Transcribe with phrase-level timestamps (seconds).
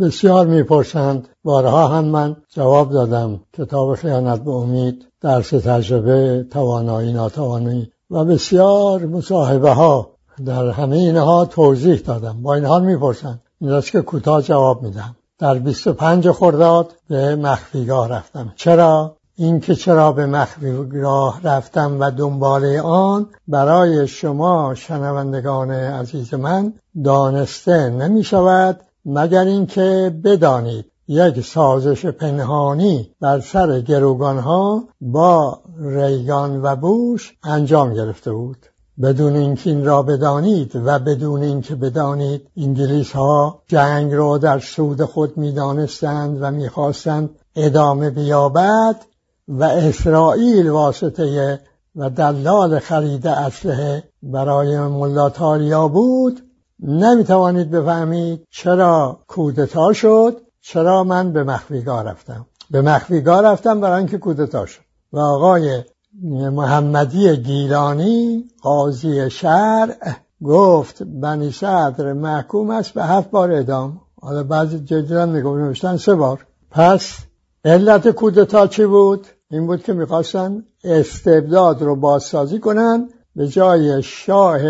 [0.00, 7.92] بسیار می‌پرسند بارها هم من جواب دادم کتاب خیانت به امید درس تجربه توانایی ناتوانی
[8.10, 10.10] و بسیار مصاحبه ها
[10.46, 12.42] در همه اینها توضیح دادم.
[12.42, 15.16] با این حال می‌پرسند این که کوتاه جواب میدم.
[15.38, 18.52] در 25 خرداد به مخفیگاه رفتم.
[18.56, 26.72] چرا؟ اینکه چرا به مخفیگاه رفتم و دنباله آن برای شما شنوندگان عزیز من
[27.04, 36.76] دانسته نمی شود مگر اینکه بدانید یک سازش پنهانی بر سر گروگانها با ریگان و
[36.76, 38.66] بوش انجام گرفته بود.
[39.02, 45.04] بدون اینکه این را بدانید و بدون اینکه بدانید انگلیس ها جنگ را در سود
[45.04, 48.96] خود می‌دانستند و می‌خواستند ادامه بیابد
[49.48, 51.60] و اسرائیل واسطه
[51.96, 56.49] و دلال خرید اسلحه برای ملاتاریا بود
[56.82, 62.46] نمی‌توانید بفهمید چرا کودتا شد چرا من به مخفیگاه رفتم.
[62.70, 64.80] به مخفیگاه رفتم برای اینکه کودتا شد.
[65.12, 65.82] و آقای
[66.52, 69.96] محمدی گیلانی قاضی شرع
[70.44, 76.46] گفت بنی صدر محکوم است به هفت بار ادام حالا بعضی جدیدن نوشتن سه بار.
[76.70, 77.18] پس
[77.64, 83.08] علت کودتا چی بود؟ این بود که می‌خواستن استبداد رو بازسازی کنن
[83.40, 84.60] به جای شاه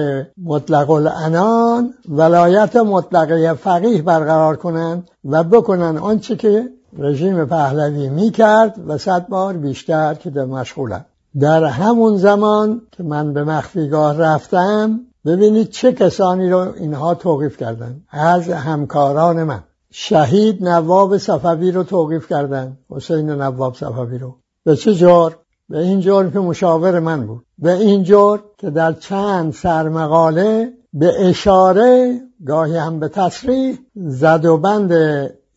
[0.42, 8.98] مطلق الانان ولایت مطلقه فقیه برقرار کنند و بکنن آنچه که رژیم پهلوی می‌کرد و
[8.98, 11.04] صد بار بیشتر که در مشغولم
[11.40, 18.00] در همون زمان که من به مخفیگاه رفتم ببینید چه کسانی رو اینها توقیف کردن
[18.10, 19.62] از همکاران من.
[19.92, 24.34] شهید نواب صفوی رو توقیف کردن حسین نواب صفوی رو.
[24.64, 25.36] به چه جور
[25.70, 27.44] به این جور که مشاور من بود.
[27.58, 34.56] به این جور که در چند سرمقاله به اشاره گاهی هم به تصریح زد و
[34.56, 34.92] بند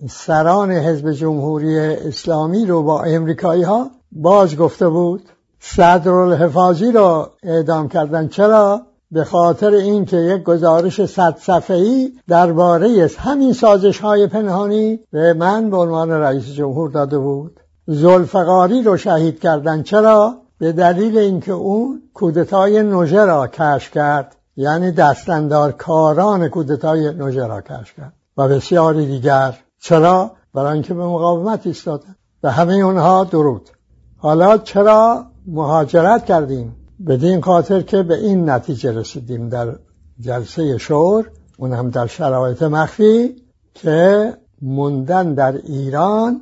[0.09, 5.21] سران حزب جمهوری اسلامی رو با امریکایی ها باز گفته بود
[5.59, 8.27] صدرالحفاظی را اعدام کردن.
[8.27, 8.81] چرا؟
[9.11, 15.77] به خاطر اینکه یک گزارش صد صفحه‌ای درباره همین سازش های پنهانی به من به
[15.77, 17.59] عنوان رئیس جمهور داده بود.
[17.87, 19.83] زلفقاری رو شهید کردن.
[19.83, 24.35] چرا؟ به دلیل اینکه اون کودتای نوژه را کشف کرد.
[24.55, 28.13] یعنی دستندار کاران کودتای نوژه را کشف کرد.
[28.37, 29.57] و بسیاری دیگر.
[29.79, 33.69] چرا؟ برای اینکه به مقاومت ایستادن به همه اونها درود.
[34.17, 36.75] حالا چرا مهاجرت کردیم؟
[37.07, 39.75] بدین خاطر که به این نتیجه رسیدیم در
[40.19, 41.29] جلسه شور.
[41.57, 43.35] اون هم در شرایط مخفی
[43.73, 46.41] که موندن در ایران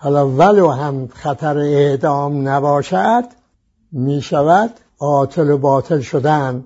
[0.00, 3.24] حالا ولو هم خطر اعدام نباشد
[3.92, 6.64] می شود آتل و باطل شدن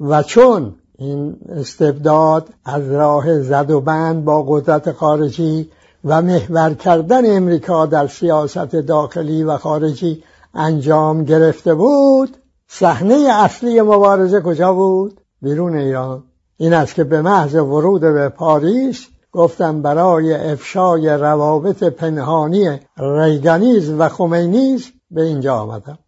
[0.00, 5.70] و چون این استبداد از راه زد و بند با قدرت خارجی
[6.04, 10.24] و محور کردن امریکا در سیاست داخلی و خارجی
[10.54, 12.36] انجام گرفته بود
[12.68, 16.22] صحنه اصلی مبارزه کجا بود؟ بیرون ایران
[16.56, 24.08] این است که به محض ورود به پاریس گفتم برای افشای روابط پنهانی ریگانیز و
[24.08, 25.98] خمینیز به اینجا آمدم.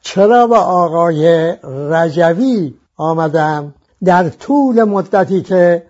[0.00, 3.74] چرا با آقای رجوی آمدم؟
[4.04, 5.86] در طول مدتی که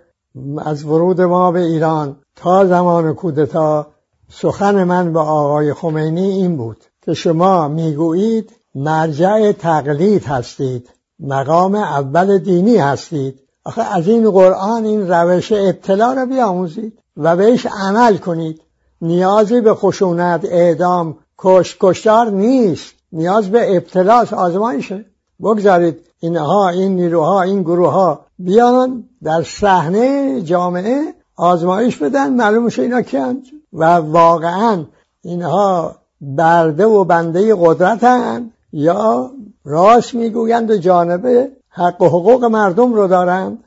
[0.58, 3.86] از ورود ما به ایران تا زمان کودتا
[4.30, 10.90] سخن من به آقای خمینی این بود که شما می‌گویید مرجع تقلید هستید
[11.20, 13.40] مقام اول دینی هستید.
[13.64, 18.60] آخه از این قرآن این روش ابتلا را بیاموزید و بهش عمل کنید.
[19.00, 22.94] نیازی به خشونت اعدام کش کشتار نیست.
[23.12, 25.04] نیاز به ابتلاس آزمایشه.
[25.40, 33.02] بگذارید اینها این نیروها این گروه بیان در صحنه جامعه آزمایش بدن معلوم میشه اینا
[33.02, 33.42] کیند
[33.72, 34.84] و واقعا
[35.22, 39.30] اینها برده و بنده قدرتن یا
[39.64, 43.64] راست می‌گویند و جانبه حق و حقوق مردم رو دارند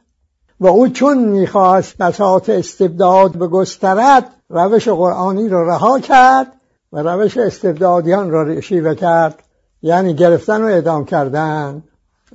[0.59, 6.48] و او چون می‌خواست بساط استبداد به گسترد روش قرآنی رو رها کرد
[6.94, 9.44] و روش استبدادیان را شیوه کرد
[9.81, 11.83] یعنی گرفتن و اعدام کردن.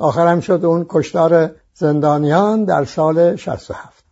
[0.00, 4.04] آخرم شد اون کشتار زندانیان در سال 67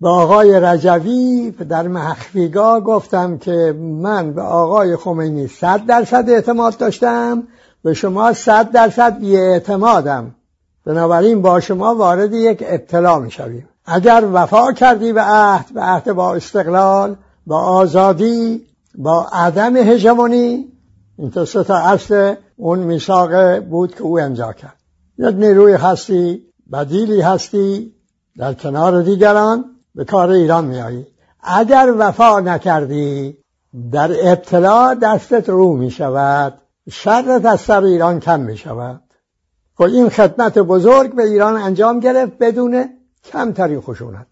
[0.00, 7.42] به آقای رجوی در مخفیگاه گفتم که من به آقای خمینی صد درصد اعتماد داشتم
[7.84, 10.34] به شما صد درصد بی اعتمادم
[10.86, 16.12] بنابراین با شما وارد یک ابتلا می شویم اگر وفا کردی به عهد به عهد
[16.12, 17.16] با استقلال
[17.46, 20.72] با آزادی با عدم هژمونی
[21.18, 24.76] این تا سه تا اصل اون میثاق بود که او امضا کرد.
[25.18, 26.42] یک نیروی هستی
[26.72, 27.94] بدیلی هستی
[28.38, 31.06] در کنار دیگران به کار ایران میایی
[31.42, 33.38] اگر وفا نکردی
[33.92, 36.54] در ابتلا دستت رو می شود
[36.90, 39.02] شرت از سر ایران کم می شود
[39.76, 42.84] خب این خدمت بزرگ به ایران انجام گرفت بدون
[43.24, 44.26] کمترین خشونت.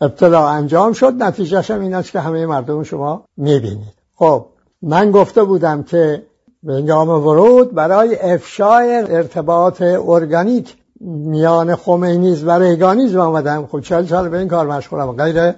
[0.00, 3.94] ابتلا انجام شد نتیجهش هم این است که همه مردم شما می‌بینید.
[4.14, 4.46] خب
[4.82, 6.22] من گفته بودم که
[6.62, 13.66] به انجام ورود برای افشای ارتباط ارگانیک میان خمینیز و ریگانیز آمدم.
[13.66, 15.54] خب چل سال به این کار مشغولم غیر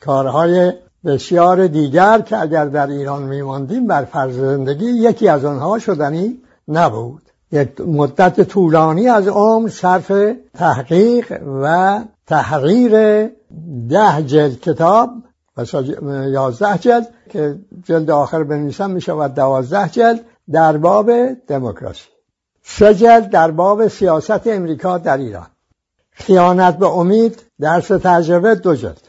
[0.00, 0.72] کارهای
[1.04, 7.22] بسیار دیگر که اگر در ایران میماندیم بر فرض زندگی یکی از آنها شدنی نبود.
[7.52, 10.12] یک مدت طولانی از عمر صرف
[10.54, 12.92] تحقیق و تحریر
[13.88, 15.10] ده جلد کتاب
[16.30, 21.10] یازده جلد که جلد آخر بنویسم می شود دوازده جلد در باب
[21.46, 22.08] دموکراسی.
[22.62, 25.46] سه جلد در باب سیاست امریکا در ایران.
[26.10, 29.08] خیانت به امید درس تجربه دو جلد.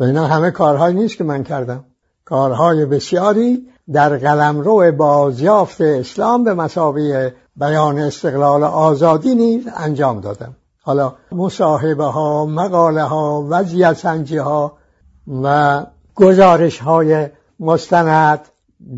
[0.00, 1.84] و اینا همه کارهایی نیست که من کردم.
[2.24, 10.56] کارهای بسیاری در قلمرو بازیافت اسلام به مسابقه بیان استقلال آزادی نیز انجام دادم.
[10.82, 14.72] حالا مصاحبه ها مقاله ها وضعیت سنجی ها
[15.42, 17.28] و گزارش های
[17.60, 18.40] مستند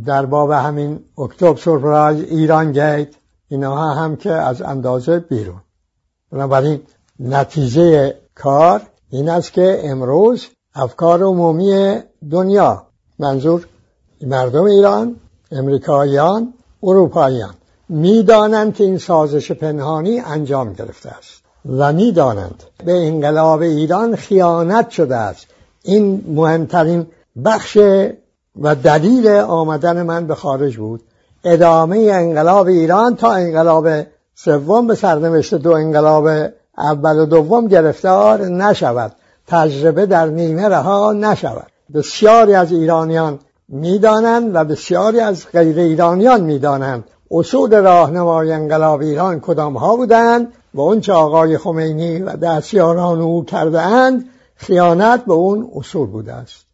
[0.07, 3.09] در باب همین اکتبر سورپرایز ایران گیت
[3.49, 5.61] اینها هم که از اندازه بیرون.
[6.33, 6.81] بنابراین
[7.21, 12.01] نتیجه کار این است که امروز افکار عمومی
[12.31, 12.87] دنیا
[13.19, 13.67] منظور
[14.27, 15.17] مردم ایران
[15.53, 17.55] امریکاییان اروپاییان.
[17.93, 21.43] می‌دانند که این سازش پنهانی انجام گرفته است
[21.79, 25.47] و می‌دانند به انقلاب ایران خیانت شده است.
[25.83, 27.07] این مهمترین
[27.45, 27.79] بخش
[28.61, 31.01] و دلیل آمدن من به خارج بود.
[31.45, 33.89] ادامه انقلاب ایران تا انقلاب
[34.35, 36.29] سوم به سرنوشت دو انقلاب
[36.79, 39.13] اول و دوم گرفتار نشود.
[39.47, 41.67] تجربه در نیمه رها نشود.
[41.95, 47.05] بسیاری از ایرانیان می‌دانند و بسیاری از غیر ایرانیان می‌دانند.
[47.33, 53.81] اصول راهنمای انقلاب ایران کدام ها بودند؟ و اونچه آقای خمینی و دستیاران او کرده
[53.81, 54.25] اند
[54.55, 56.67] خیانت به اون اصول بوده است.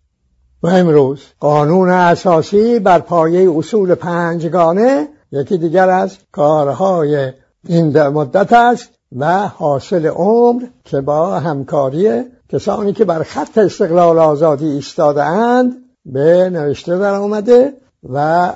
[0.62, 7.32] و امروز قانون اساسی بر پایه اصول پنجگانه یکی دیگر از کارهای
[7.68, 14.68] این مدت است و حاصل عمر که با همکاری کسانی که بر خط استقلال آزادی
[14.68, 17.72] ایستاده اند به نوشته در آمده
[18.12, 18.52] و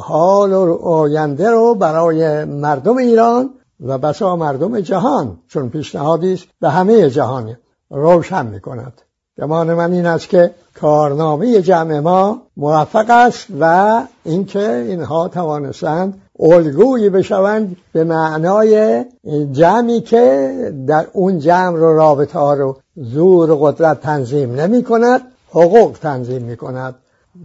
[0.00, 3.50] حال و آینده رو برای مردم ایران
[3.80, 7.56] و بسا مردم جهان چون پیشنهادی است به همه جهان
[7.90, 9.02] روشن می کند
[9.38, 10.50] گمان من این است که
[10.80, 19.04] کارنامه جمع ما موفق است و اینکه اینها توانستند الگویی بشوند به معنای
[19.52, 20.54] جمعی که
[20.86, 26.42] در اون جمع رو رابطه ها رو زور و قدرت تنظیم نمی کند حقوق تنظیم
[26.42, 26.94] می کند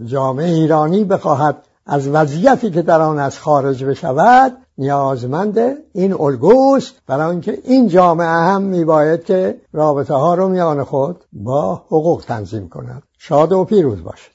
[0.04, 1.56] جامعه ایرانی بخواهد
[1.86, 5.58] از وضعیتی که در آن از خارج بشود نیازمند
[5.92, 6.94] این الگوست.
[7.06, 12.68] برای اینکه این جامعه هم میباید که رابطه ها رو میان خود با حقوق تنظیم
[12.68, 13.02] کند.
[13.18, 14.30] شاد و پیروز باشد